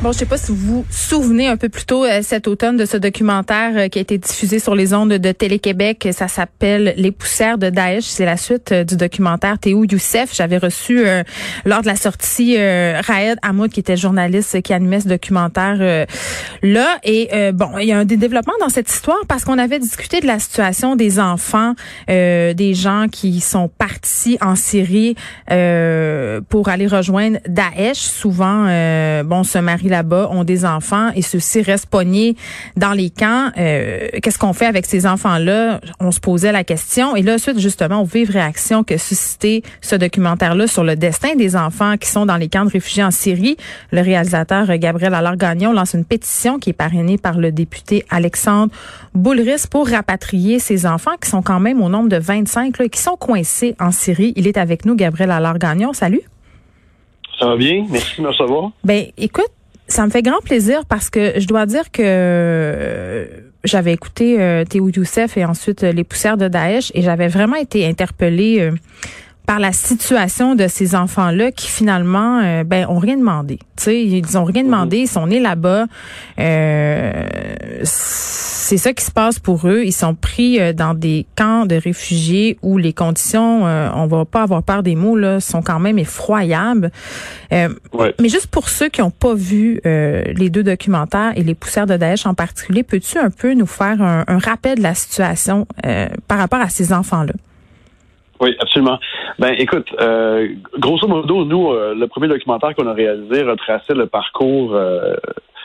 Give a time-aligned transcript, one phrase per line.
[0.00, 2.76] Bon, je sais pas si vous vous souvenez un peu plus tôt euh, cet automne
[2.76, 6.06] de ce documentaire euh, qui a été diffusé sur les ondes de Télé-Québec.
[6.12, 8.04] Ça s'appelle Les poussières de Daesh.
[8.04, 10.32] C'est la suite euh, du documentaire Théo Youssef.
[10.32, 11.04] J'avais reçu
[11.64, 16.06] lors de la sortie Raed Hamoud, qui était journaliste qui animait ce documentaire
[16.62, 16.98] là.
[17.02, 20.26] Et bon, il y a un des dans cette histoire parce qu'on avait discuté de
[20.26, 21.74] la situation des enfants,
[22.06, 27.98] des gens qui sont partis en Syrie pour aller rejoindre Daesh.
[27.98, 28.64] Souvent,
[29.24, 29.58] bon, se
[29.88, 32.36] là-bas ont des enfants et ceux-ci restent pognés
[32.76, 33.50] dans les camps.
[33.56, 35.80] Euh, qu'est-ce qu'on fait avec ces enfants-là?
[36.00, 37.16] On se posait la question.
[37.16, 41.56] Et là, suite justement aux vives réactions que suscitait ce documentaire-là sur le destin des
[41.56, 43.56] enfants qui sont dans les camps de réfugiés en Syrie,
[43.92, 48.72] le réalisateur Gabriel Allard-Gagnon lance une pétition qui est parrainée par le député Alexandre
[49.14, 53.00] Boulris pour rapatrier ces enfants qui sont quand même au nombre de 25 et qui
[53.00, 54.32] sont coincés en Syrie.
[54.36, 55.92] Il est avec nous, Gabriel Allard-Gagnon.
[55.92, 56.22] Salut.
[57.38, 57.86] Ça va bien?
[57.88, 58.72] Merci de me recevoir.
[58.84, 59.50] Ben, écoute,
[59.88, 63.26] ça me fait grand plaisir parce que je dois dire que euh,
[63.64, 67.56] j'avais écouté euh, Théo Youssef et ensuite euh, les poussières de Daesh et j'avais vraiment
[67.56, 68.70] été interpellée
[69.48, 73.58] par la situation de ces enfants-là qui finalement euh, ben ont rien demandé.
[73.78, 75.86] Tu sais, ils ont rien demandé, ils sont nés là-bas.
[78.68, 79.82] Euh, c'est ça qui se passe pour eux.
[79.84, 84.42] Ils sont pris euh, dans des camps de réfugiés où les conditions, on va pas
[84.42, 86.90] avoir peur des mots là, sont quand même effroyables.
[87.50, 91.96] Mais juste pour ceux qui n'ont pas vu les deux documentaires et les poussières de
[91.96, 95.66] Daesh en particulier, peux-tu un peu nous faire un, un rappel de la situation
[96.28, 97.32] par rapport à ces enfants-là?
[98.40, 98.98] Oui, absolument.
[99.38, 104.06] Ben, écoute, euh, grosso modo, nous, euh, le premier documentaire qu'on a réalisé retraçait le
[104.06, 105.14] parcours euh,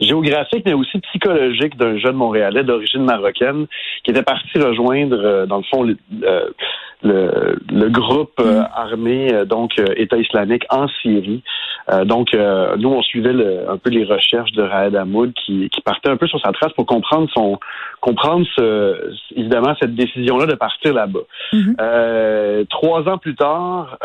[0.00, 3.66] géographique, mais aussi psychologique d'un jeune Montréalais d'origine marocaine
[4.02, 5.96] qui était parti rejoindre, dans le fond, le,
[7.04, 8.68] le, groupe euh, mm.
[8.74, 11.42] armé, euh, donc euh, État islamique en Syrie.
[12.06, 13.34] donc, nous, on suivait
[13.68, 16.72] un peu les recherches de Raed Hamoud qui, qui partait un peu sur sa trace
[16.72, 17.58] pour comprendre son
[18.00, 21.26] comprendre ce, évidemment cette décision-là de partir là-bas.
[21.52, 22.66] Mm-hmm.
[22.68, 23.98] trois ans plus tard,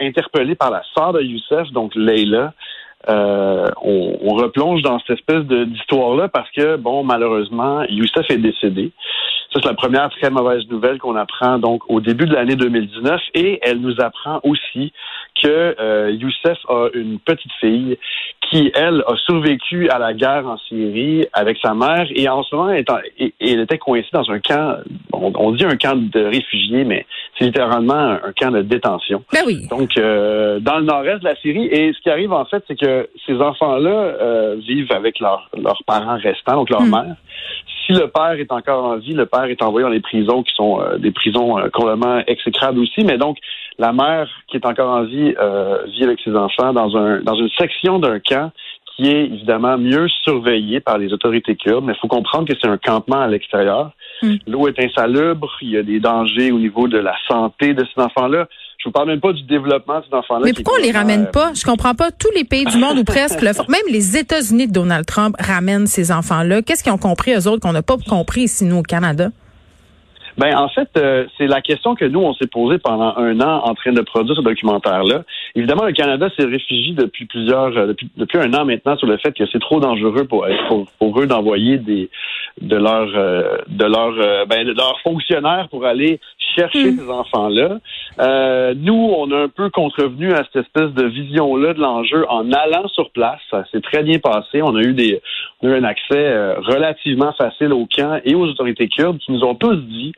[0.00, 2.52] interpellé par la sœur de Youssef, donc Leila,
[3.08, 8.92] on, on, replonge dans cette espèce d'histoire-là parce que, bon, malheureusement, Youssef est décédé.
[9.54, 13.20] Ça, c'est la première très mauvaise nouvelle qu'on apprend donc au début de l'année 2019
[13.34, 14.92] et elle nous apprend aussi
[15.40, 17.96] que euh, Youssef a une petite fille
[18.40, 22.54] qui, elle, a survécu à la guerre en Syrie avec sa mère et en ce
[22.54, 24.78] moment, elle, était coincée dans un camp,
[25.12, 27.06] on, dit un camp de réfugiés, mais
[27.38, 29.24] c'est littéralement un, camp de détention.
[29.32, 29.66] Ben oui.
[29.68, 31.66] Donc, euh, dans le nord-est de la Syrie.
[31.66, 35.48] Et ce qui arrive, en fait, c'est que ces enfants-là euh, vivent avec leurs
[35.86, 36.90] parents restants, donc leur hmm.
[36.90, 37.16] mère
[37.86, 40.54] si le père est encore en vie, le père est envoyé dans les prisons qui
[40.54, 43.04] sont euh, des prisons euh, complètement exécrables aussi.
[43.04, 43.38] Mais donc,
[43.78, 47.34] la mère qui est encore en vie euh, vit avec ses enfants dans un dans
[47.34, 48.52] une section d'un camp
[48.96, 51.84] qui est évidemment mieux surveillé par les autorités kurdes.
[51.84, 53.90] Mais il faut comprendre que c'est un campement à l'extérieur.
[54.22, 54.36] Hmm.
[54.46, 58.00] L'eau est insalubre, il y a des dangers au niveau de la santé de ces
[58.00, 58.46] enfants-là.
[58.78, 60.42] Je vous parle même pas du développement de ces enfants-là.
[60.44, 61.52] Mais pourquoi on les ramène pas?
[61.54, 62.10] Je comprends pas.
[62.10, 63.64] Tous les pays du monde ou presque le font.
[63.68, 66.60] Même les États-Unis de Donald Trump ramènent ces enfants-là.
[66.60, 69.30] Qu'est-ce qu'ils ont compris, eux autres, qu'on n'a pas compris ici, nous, au Canada?
[70.36, 73.62] Ben en fait, euh, c'est la question que nous on s'est posée pendant un an
[73.64, 75.22] en train de produire ce documentaire-là.
[75.56, 79.16] Évidemment, le Canada s'est réfugié depuis plusieurs, euh, depuis, depuis, un an maintenant sur le
[79.18, 82.10] fait que c'est trop dangereux pour, pour, pour eux d'envoyer des
[82.60, 86.18] de leurs euh, de leurs ben, de leurs fonctionnaires pour aller
[86.56, 86.98] chercher hmm.
[86.98, 87.78] ces enfants-là.
[88.18, 92.50] Euh, nous, on a un peu contrevenu à cette espèce de vision-là de l'enjeu en
[92.50, 93.40] allant sur place.
[93.50, 94.60] Ça s'est très bien passé.
[94.60, 95.20] On a eu des,
[95.62, 99.44] on a eu un accès relativement facile au camp et aux autorités kurdes qui nous
[99.44, 100.12] ont tous dit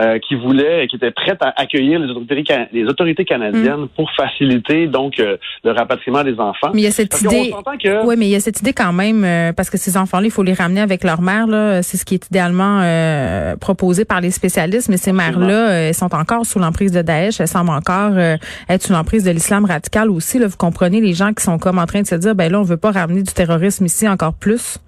[0.00, 3.88] euh, qui voulait, qui était prête à accueillir les autorités, les autorités canadiennes mm.
[3.94, 6.70] pour faciliter donc euh, le rapatriement des enfants.
[6.72, 7.52] Mais il y a cette idée.
[8.02, 10.30] Oui, mais il y a cette idée quand même euh, parce que ces enfants-là, il
[10.30, 11.46] faut les ramener avec leur mère.
[11.46, 12.80] Là, c'est ce qui est idéalement
[13.60, 14.88] proposé par les spécialistes.
[14.88, 17.38] Mais ces mères-là, elles sont encore sous l'emprise de Daesh.
[17.40, 20.38] Elles semblent encore être sous l'emprise de l'islam radical aussi.
[20.38, 22.60] Là, vous comprenez les gens qui sont comme en train de se dire, ben là,
[22.60, 24.78] on veut pas ramener du terrorisme ici encore plus.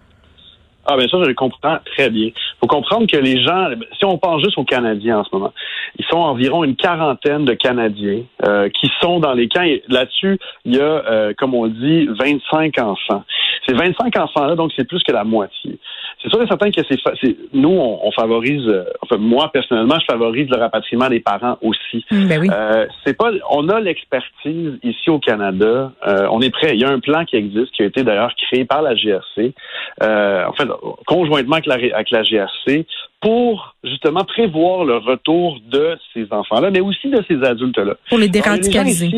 [0.86, 2.30] Ah ben ça, je le comprends très bien.
[2.60, 5.52] Faut comprendre que les gens, si on pense juste aux Canadiens en ce moment,
[5.98, 9.64] ils sont environ une quarantaine de Canadiens euh, qui sont dans les camps.
[9.88, 13.24] Là-dessus, il y a, euh, comme on dit, 25 enfants.
[13.66, 15.78] Ces 25 enfants-là, donc c'est plus que la moitié.
[16.22, 20.04] c'est sûr et certain que c'est, c'est nous, on, favorise, euh, enfin, moi, personnellement, je
[20.04, 22.04] favorise le rapatriement des parents aussi.
[22.10, 22.48] Mm, ben oui.
[22.52, 25.92] euh, c'est pas, on a l'expertise ici au Canada.
[26.06, 26.74] Euh, on est prêt.
[26.74, 29.54] Il y a un plan qui existe, qui a été d'ailleurs créé par la GRC,
[30.02, 30.68] euh, en fait,
[31.06, 32.86] conjointement avec la, avec la GRC,
[33.20, 37.94] pour justement prévoir le retour de ces enfants-là, mais aussi de ces adultes-là.
[38.10, 39.10] Pour les déradicaliser.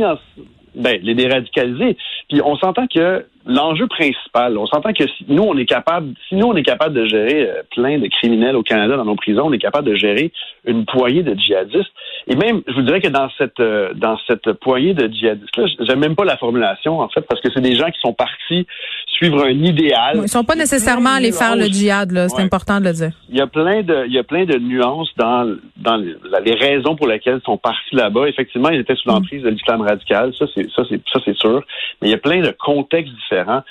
[0.77, 1.97] Ben, les déradicaliser.
[2.29, 6.35] Puis on s'entend que l'enjeu principal, on s'entend que si nous on est capable, si
[6.35, 9.47] nous on est capable de gérer euh, plein de criminels au Canada dans nos prisons,
[9.47, 10.33] on est capable de gérer
[10.67, 11.93] une poignée de djihadistes.
[12.27, 16.01] Et même, je vous dirais que dans cette euh, dans cette poignée de djihadistes-là, j'aime
[16.01, 18.67] même pas la formulation en fait parce que c'est des gens qui sont partis
[19.17, 20.21] suivre un idéal.
[20.23, 22.29] Ils sont pas nécessairement allés faire le djihad, là.
[22.29, 23.13] C'est important de le dire.
[23.29, 26.97] Il y a plein de il y a plein de nuances dans dans les raisons
[26.97, 28.29] pour lesquelles ils sont partis là-bas.
[28.29, 31.63] Effectivement, ils étaient sous l'emprise de l'islam radical, ça c'est ça c'est ça c'est sûr.
[32.01, 33.63] Mais il y a plein de contextes différents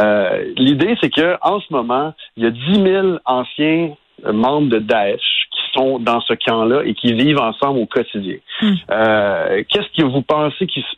[0.00, 3.94] euh, l'idée, c'est que en ce moment, il y a 10 000 anciens
[4.32, 5.20] membres de Daesh
[5.50, 8.36] qui sont dans ce camp-là et qui vivent ensemble au quotidien.
[8.60, 8.74] Hmm.
[8.90, 10.96] Euh, qu'est-ce que vous pensez qui se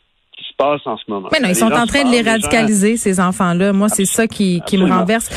[0.63, 1.29] passe en ce moment.
[1.31, 3.73] Mais non, ils sont en train de les radicaliser, ces enfants-là.
[3.73, 5.29] Moi, c'est ça qui, qui me renverse.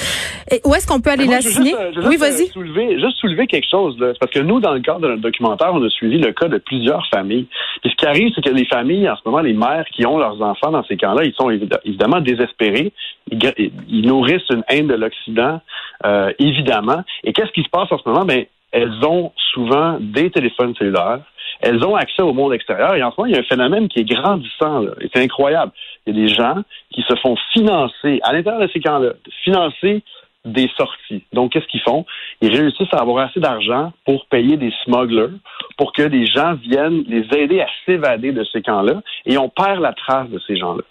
[0.51, 1.75] Et où est-ce qu'on peut aller la signer?
[2.05, 2.47] oui, vas-y.
[2.49, 3.99] Soulever, juste soulever quelque chose.
[3.99, 4.13] Là.
[4.19, 6.59] Parce que nous, dans le cadre de notre documentaire, on a suivi le cas de
[6.59, 7.47] plusieurs familles.
[7.83, 10.19] Puis ce qui arrive, c'est que les familles, en ce moment, les mères qui ont
[10.19, 12.93] leurs enfants dans ces camps-là, ils sont évidemment désespérés.
[13.31, 15.61] Ils, nourrissent une haine de l'Occident,
[16.05, 17.03] euh, évidemment.
[17.25, 18.25] Et qu'est-ce qui se passe en ce moment?
[18.25, 18.45] Ben,
[18.77, 21.21] elles ont souvent des téléphones cellulaires
[21.61, 22.95] elles ont accès au monde extérieur.
[22.95, 24.85] Et en ce moment, il y a un phénomène qui est grandissant.
[25.15, 25.73] C'est incroyable.
[26.07, 29.13] Il y a des gens qui se font financer à l'intérieur de ces camps-là,
[29.43, 30.03] financer
[30.47, 31.25] des sorties.
[31.33, 32.07] Donc, qu'est-ce qu'ils font?
[32.41, 35.35] Ils réussissent à avoir assez d'argent pour payer des smugglers,
[35.77, 39.81] pour que des gens viennent les aider à s'évader de ces camps-là, et on perd
[39.81, 40.83] la trace de ces gens-là.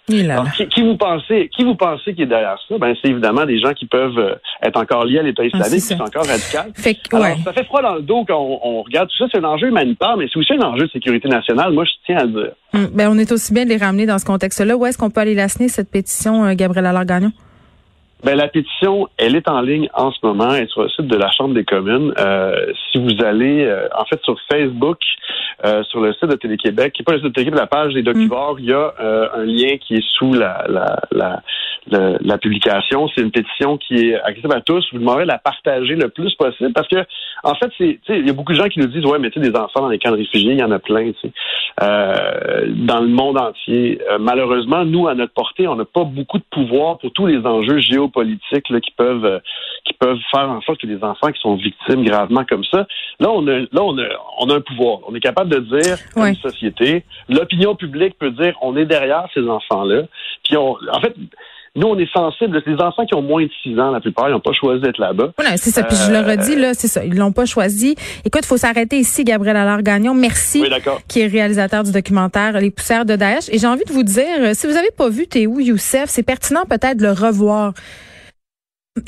[0.70, 2.78] qui, vous pensez, qui vous pensez qui est derrière ça?
[2.78, 5.74] Ben, c'est évidemment des gens qui peuvent euh, être encore liés à l'État ah, islamique,
[5.74, 6.72] qui sont encore radicaux.
[7.44, 9.26] Ça fait froid dans le dos quand on, regarde tout ça.
[9.32, 11.72] C'est un enjeu humanitaire, mais c'est aussi un enjeu de sécurité nationale.
[11.72, 12.52] Moi, je tiens à le dire.
[12.74, 14.76] Hum, ben, on est aussi bien de les ramener dans ce contexte-là.
[14.76, 17.32] Où est-ce qu'on peut aller la cette pétition, euh, Gabriel Allard-Gagnon?
[18.26, 20.52] Ben, la pétition, elle est en ligne en ce moment.
[20.52, 22.12] Elle est sur le site de la Chambre des communes.
[22.18, 24.98] Euh, si vous allez, euh, en fait, sur Facebook,
[25.64, 27.94] euh, sur le site de Télé-Québec, qui n'est pas le site de Télé-Québec, la page
[27.94, 28.58] des documents, mm.
[28.58, 28.92] il y a
[29.32, 31.40] un lien qui est sous la, la, la,
[32.20, 33.06] la, publication.
[33.14, 34.84] C'est une pétition qui est accessible à tous.
[34.92, 37.06] Vous demandez de la partager le plus possible parce que,
[37.44, 39.40] en fait, c'est, il y a beaucoup de gens qui nous disent, ouais, mais tu
[39.40, 41.28] sais, des enfants dans les camps de réfugiés, il y en a plein, tu
[41.80, 44.00] sais, dans le monde entier.
[44.18, 47.78] malheureusement, nous, à notre portée, on n'a pas beaucoup de pouvoir pour tous les enjeux
[47.78, 49.38] géo politiques là, qui peuvent euh,
[49.84, 52.86] qui peuvent faire en sorte que des enfants qui sont victimes gravement comme ça,
[53.20, 54.06] là on a là on a
[54.38, 55.00] on a un pouvoir.
[55.06, 59.46] On est capable de dire une société, l'opinion publique peut dire on est derrière ces
[59.48, 60.02] enfants-là.
[60.44, 61.14] Puis on en fait
[61.76, 62.62] nous, on est sensible.
[62.66, 64.98] Les enfants qui ont moins de 6 ans, la plupart, ils n'ont pas choisi d'être
[64.98, 65.32] là-bas.
[65.36, 65.82] Voilà, c'est ça.
[65.82, 67.04] Puis je le redis, là, c'est ça.
[67.04, 67.96] Ils l'ont pas choisi.
[68.24, 70.14] Écoute, il faut s'arrêter ici, Gabriel Allard-Gagnon.
[70.14, 70.62] Merci.
[70.62, 71.00] Oui, d'accord.
[71.06, 73.50] Qui est réalisateur du documentaire Les poussières de Daesh.
[73.50, 76.06] Et j'ai envie de vous dire, euh, si vous n'avez pas vu T'es où, Youssef,
[76.06, 77.74] c'est pertinent peut-être de le revoir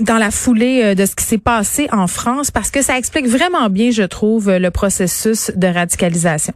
[0.01, 3.27] dans la foulée euh, de ce qui s'est passé en France parce que ça explique
[3.27, 6.53] vraiment bien, je trouve, le processus de radicalisation.